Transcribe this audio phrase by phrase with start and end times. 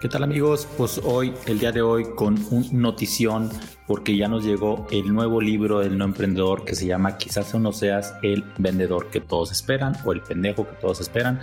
[0.00, 0.66] ¿Qué tal amigos?
[0.78, 3.50] Pues hoy, el día de hoy, con un notición,
[3.86, 7.70] porque ya nos llegó el nuevo libro del no emprendedor que se llama Quizás no
[7.70, 11.40] seas el vendedor que todos esperan o el pendejo que todos esperan.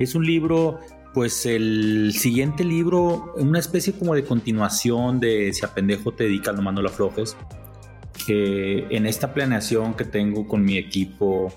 [0.00, 0.80] Es un libro,
[1.14, 6.56] pues el siguiente libro, una especie como de continuación de Si a pendejo te dedicas,
[6.56, 7.36] no mando la flojes,
[8.26, 11.52] que en esta planeación que tengo con mi equipo,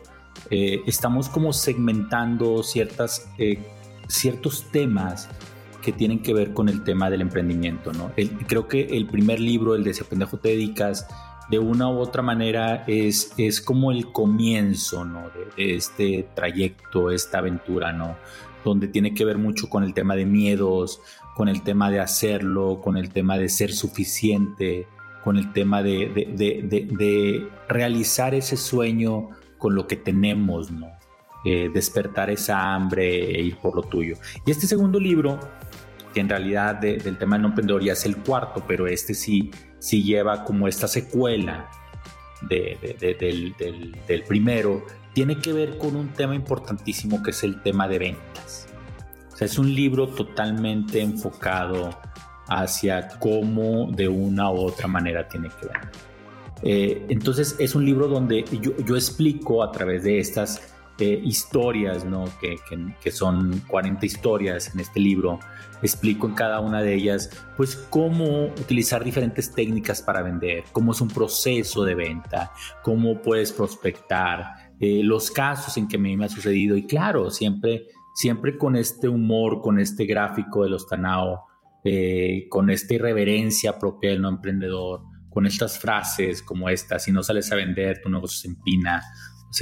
[0.51, 3.57] eh, estamos como segmentando ciertas, eh,
[4.07, 5.29] ciertos temas
[5.83, 8.11] que tienen que ver con el tema del emprendimiento, ¿no?
[8.47, 11.07] creo que el primer libro, el de ese pendejo te dedicas,
[11.49, 15.29] de una u otra manera es, es como el comienzo, ¿no?
[15.57, 18.15] De, este trayecto, esta aventura, ¿no?
[18.63, 21.01] Donde tiene que ver mucho con el tema de miedos,
[21.35, 24.87] con el tema de hacerlo, con el tema de ser suficiente,
[25.23, 30.87] con el tema de, de, de realizar ese sueño con lo que tenemos, ¿no?
[31.45, 34.15] Eh, despertar esa hambre e ir por lo tuyo.
[34.45, 35.39] Y este segundo libro
[36.13, 39.51] que en realidad del tema del no emprendedor ya es el cuarto, pero este sí,
[39.79, 41.69] sí lleva como esta secuela
[42.41, 43.55] del,
[44.07, 48.67] del, primero, tiene que ver con un tema importantísimo que es el tema de ventas.
[49.33, 51.89] O sea, es un libro totalmente enfocado
[52.47, 55.81] hacia cómo de una u otra manera tiene que ver.
[56.65, 62.25] Eh, entonces es un libro donde yo, yo explico a través de estas historias, ¿no?
[62.39, 62.57] Que,
[63.01, 65.39] que, son 40 historias en este libro.
[65.81, 71.01] Explico en cada una de ellas, pues, cómo utilizar diferentes técnicas para vender, cómo es
[71.01, 72.51] un proceso de venta,
[72.83, 76.77] cómo puedes prospectar, eh, los casos en que me, me ha sucedido.
[76.77, 81.45] Y claro, siempre, siempre con este humor, con este gráfico de los Tanao,
[81.85, 87.23] eh, con esta irreverencia propia del no emprendedor, con estas frases como esta, si no
[87.23, 89.03] sales a vender, tu negocio se empina,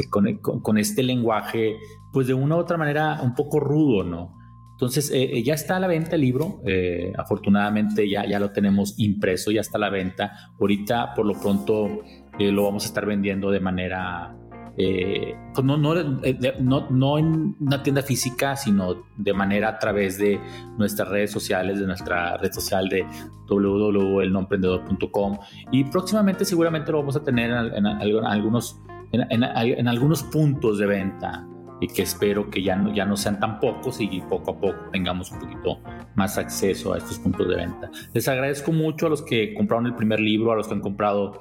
[0.09, 1.77] con, con, este lenguaje,
[2.11, 4.41] pues de una u otra manera un poco rudo, ¿no?
[4.81, 8.49] Entonces, eh, eh, ya está a la venta el libro, eh, afortunadamente ya, ya lo
[8.49, 10.31] tenemos impreso, ya está a la venta.
[10.59, 12.01] Ahorita, por lo pronto,
[12.39, 14.35] lo vamos a estar vendiendo de manera,
[14.75, 20.39] pues no, no, no, no, en una tienda física, sino de manera a través de
[20.79, 23.05] nuestras redes sociales, de nuestra red social de
[23.47, 25.37] www.elnoemprendedor.com.
[25.71, 31.47] Y próximamente seguramente lo vamos a tener en, en algunos en, algunos puntos de venta
[31.79, 34.77] y que espero que ya no, ya no sean tan pocos y poco a poco
[34.91, 35.79] tengamos un poquito
[36.15, 37.89] más acceso a estos puntos de venta.
[38.13, 41.39] Les agradezco mucho a los que compraron el primer libro, a los que han comprado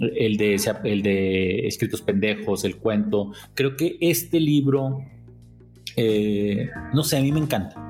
[0.00, 3.32] el de, el de Escritos Pendejos, el cuento.
[3.54, 4.98] Creo que este libro,
[5.96, 7.89] eh, no sé, a mí me encanta.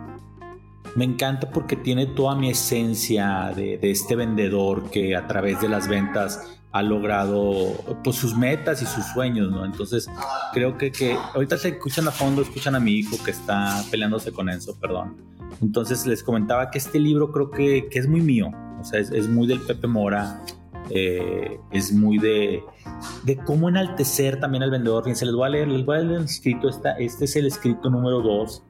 [0.96, 5.88] Me encanta porque tiene toda mi esencia de, este vendedor que a través de las
[5.88, 7.74] ventas ha logrado
[8.04, 9.64] pues sus metas y sus sueños, ¿no?
[9.64, 10.08] Entonces
[10.52, 14.32] creo que, que ahorita se escuchan a fondo, escuchan a mi hijo que está peleándose
[14.32, 15.16] con eso, perdón.
[15.60, 19.10] Entonces les comentaba que este libro creo que, que es muy mío, o sea, es,
[19.10, 20.42] es muy del Pepe Mora,
[20.90, 22.64] eh, es muy de,
[23.24, 25.04] de cómo enaltecer también al vendedor.
[25.04, 27.46] Fíjense, les voy a leer, les voy a leer el escrito, esta, este es el
[27.46, 28.64] escrito número 2,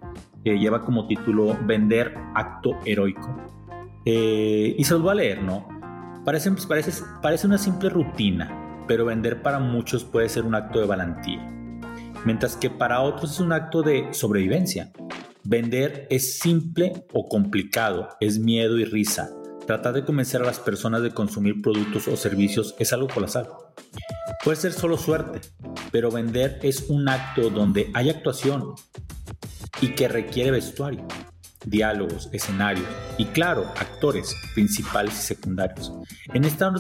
[0.44, 3.36] que lleva como título Vender acto heroico.
[4.04, 5.68] Eh, y se los voy a leer, ¿no?
[6.24, 6.92] Parece, parece,
[7.22, 11.40] parece una simple rutina, pero vender para muchos puede ser un acto de valentía,
[12.24, 14.92] mientras que para otros es un acto de sobrevivencia.
[15.44, 19.30] Vender es simple o complicado, es miedo y risa.
[19.66, 23.48] Tratar de convencer a las personas de consumir productos o servicios es algo colosal.
[24.44, 25.40] Puede ser solo suerte,
[25.90, 28.74] pero vender es un acto donde hay actuación
[29.80, 31.06] y que requiere vestuario
[31.64, 32.86] diálogos, escenarios
[33.18, 35.92] y claro, actores principales y secundarios.
[36.32, 36.72] En esta,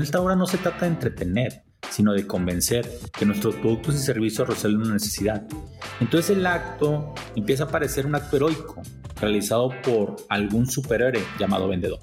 [0.00, 4.82] esta no se trata de entretener, sino de convencer que nuestros productos y servicios resuelven
[4.82, 5.46] una necesidad.
[6.00, 8.82] Entonces el acto empieza a parecer un acto heroico,
[9.20, 12.00] realizado por algún superhéroe llamado vendedor.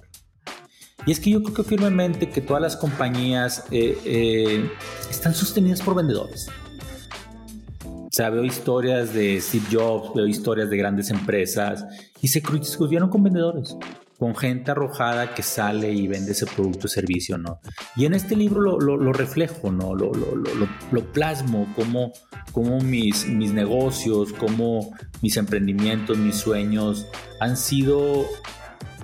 [1.06, 4.72] Y es que yo creo firmemente que todas las compañías eh, eh,
[5.10, 6.48] están sostenidas por vendedores.
[8.22, 11.84] Sea, veo historias de Steve Jobs, veo historias de grandes empresas
[12.22, 13.76] y se cruzieron con vendedores,
[14.20, 17.60] con gente arrojada que sale y vende ese producto o servicio, ¿no?
[17.96, 19.96] Y en este libro lo, lo, reflejo, ¿no?
[19.96, 22.14] Lo, lo plasmo, como,
[22.52, 27.08] como mis, mis negocios, como mis emprendimientos, mis sueños
[27.40, 28.28] han sido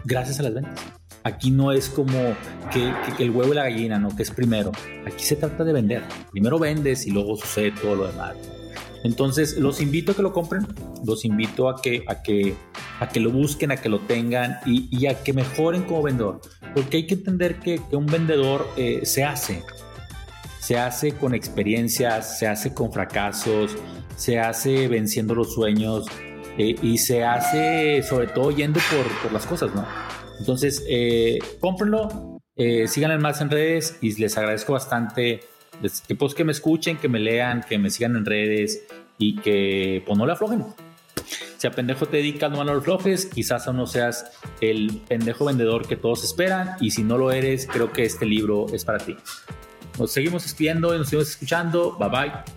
[0.05, 0.79] gracias a las ventas
[1.27, 2.37] Aquí no es como
[2.71, 4.15] que, el huevo y la gallina, ¿no?
[4.15, 4.71] Que es primero.
[5.05, 6.03] Aquí se trata de vender.
[6.31, 8.37] Primero vendes y luego sucede todo lo demás.
[9.03, 10.67] Entonces, los invito a que lo compren,
[11.05, 12.55] los invito a que, a que,
[12.99, 16.41] a que lo busquen, a que lo tengan y, a que mejoren como vendedor.
[16.73, 19.63] Porque hay que entender que, un vendedor eh, se hace,
[20.59, 23.75] se hace con experiencias, se hace con fracasos,
[24.15, 26.05] se hace venciendo los sueños
[26.57, 29.85] eh, y se hace sobre todo yendo por, por las cosas, ¿no?
[30.39, 35.41] Entonces, eh, cómprenlo, eh, síganme más en redes y les agradezco bastante
[36.07, 38.83] que, pues, que me escuchen, que me lean, que me sigan en redes
[39.17, 40.63] y que pues no le aflojen.
[41.57, 44.31] Si a pendejo te dedicas, no lo aflojes, quizás aún no seas
[44.61, 48.67] el pendejo vendedor que todos esperan y si no lo eres, creo que este libro
[48.71, 49.17] es para ti.
[49.97, 51.97] Nos seguimos escribiendo y nos seguimos escuchando.
[51.97, 52.56] Bye bye